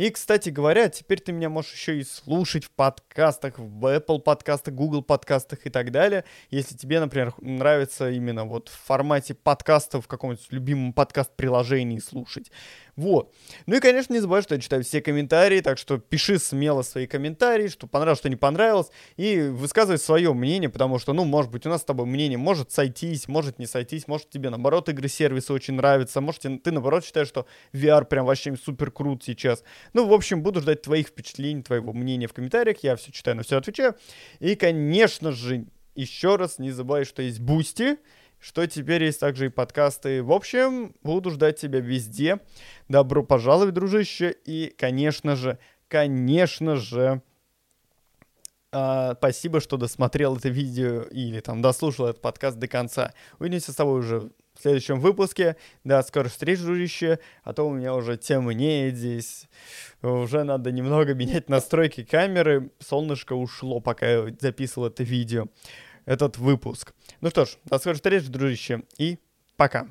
И, 0.02 0.10
кстати 0.10 0.50
говоря, 0.50 0.90
теперь 0.90 1.20
ты 1.20 1.32
меня 1.32 1.48
можешь 1.48 1.74
еще 1.74 2.00
и 2.00 2.04
слушать 2.04 2.66
в 2.66 2.72
подкастах, 2.72 3.60
в 3.60 3.86
Apple 3.86 4.18
подкастах, 4.18 4.74
Google 4.74 5.04
подкастах 5.04 5.68
и 5.68 5.70
так 5.70 5.92
далее. 5.92 6.24
Если 6.50 6.76
тебе, 6.76 7.00
например, 7.00 7.36
нравится 7.40 8.10
именно 8.10 8.46
вот 8.46 8.70
в 8.70 8.88
формате 8.88 9.36
подкаста 9.36 10.02
в 10.02 10.08
каком-нибудь 10.08 10.48
любимом 10.50 10.94
подкаст-приложении 10.94 12.00
слушать. 12.00 12.50
Вот. 12.96 13.34
Ну 13.68 13.76
и, 13.76 13.80
конечно, 13.80 14.14
не 14.14 14.20
забывай, 14.20 14.42
что 14.42 14.56
я 14.56 14.62
читаю 14.62 14.84
все 14.84 15.02
комментарии, 15.02 15.62
так 15.62 15.78
что 15.78 15.98
пиши 15.98 16.40
смело 16.40 16.82
свои 16.82 17.08
комментарии, 17.08 17.68
что 17.68 17.88
понравилось, 17.88 18.20
что 18.20 18.30
не 18.30 18.36
понравилось, 18.36 18.88
и 19.18 19.42
высказывай 19.42 19.98
свое 19.98 20.34
мнение, 20.34 20.70
потому 20.70 21.00
что, 21.00 21.14
ну, 21.14 21.24
может 21.24 21.52
быть, 21.52 21.66
у 21.66 21.70
нас 21.70 21.82
с 21.82 21.86
тобой 21.86 22.06
мнение 22.06 22.38
может 22.38 22.72
сойтись, 22.72 23.28
может 23.28 23.60
не 23.60 23.66
сойтись, 23.66 24.08
может 24.08 24.30
тебе, 24.30 24.50
наоборот, 24.50 24.90
игры-сервисы 24.90 25.54
очень 25.54 25.76
нравятся, 25.76 26.22
может 26.22 26.42
ты, 26.42 26.72
наоборот, 26.72 27.06
считаешь, 27.06 27.28
что 27.28 27.46
VR 27.72 28.06
прям 28.06 28.26
вообще 28.26 28.56
супер 28.56 28.92
крут 28.92 29.24
сейчас. 29.24 29.64
Ну, 29.94 30.08
в 30.08 30.14
общем, 30.14 30.42
буду 30.42 30.62
ждать 30.62 30.82
твоих 30.82 31.08
впечатлений, 31.08 31.64
твоего 31.64 31.94
мнения 31.94 32.28
в 32.28 32.34
комментариях. 32.34 32.78
Я 32.84 32.96
все 32.96 33.12
читаю, 33.12 33.38
на 33.38 33.44
все 33.44 33.58
отвечаю. 33.58 33.96
И, 34.40 34.56
конечно 34.56 35.32
же, 35.32 35.66
еще 35.96 36.38
раз 36.38 36.60
не 36.60 36.72
забывай, 36.72 37.04
что 37.06 37.22
есть 37.22 37.40
Бусти, 37.40 37.98
что 38.40 38.66
теперь 38.66 39.04
есть 39.04 39.20
также 39.20 39.48
и 39.48 39.50
подкасты. 39.50 40.24
В 40.24 40.32
общем, 40.32 40.96
буду 41.04 41.30
ждать 41.32 41.60
тебя 41.60 41.80
везде. 41.80 42.40
Добро 42.88 43.24
пожаловать, 43.24 43.74
дружище. 43.74 44.36
И, 44.46 44.74
конечно 44.78 45.36
же, 45.36 45.58
конечно 45.88 46.76
же, 46.76 47.22
э, 48.74 49.18
спасибо, 49.18 49.60
что 49.60 49.76
досмотрел 49.76 50.38
это 50.38 50.48
видео 50.48 51.02
или 51.02 51.42
там 51.42 51.62
дослушал 51.62 52.08
этот 52.08 52.22
подкаст 52.22 52.58
до 52.58 52.70
конца. 52.70 53.14
Увидимся 53.38 53.74
с 53.74 53.76
тобой 53.76 54.00
уже 54.00 54.32
в 54.62 54.64
следующем 54.64 55.00
выпуске. 55.00 55.56
До 55.84 56.02
скорых 56.04 56.32
встреч, 56.32 56.60
дружище. 56.60 57.20
А 57.44 57.54
то 57.54 57.68
у 57.68 57.74
меня 57.74 57.96
уже 57.96 58.16
темнеет 58.16 58.96
здесь. 58.96 59.50
Уже 60.04 60.44
надо 60.44 60.72
немного 60.72 61.16
менять 61.16 61.50
настройки 61.50 62.04
камеры. 62.04 62.72
Солнышко 62.80 63.34
ушло, 63.34 63.80
пока 63.80 64.08
я 64.08 64.36
записывал 64.40 64.88
это 64.88 65.04
видео, 65.04 65.48
этот 66.06 66.38
выпуск. 66.38 66.94
Ну 67.22 67.30
что 67.32 67.46
ж, 67.46 67.58
до 67.66 67.80
скорых 67.80 67.98
встреч, 67.98 68.26
дружище. 68.26 68.84
И 69.00 69.18
пока. 69.58 69.88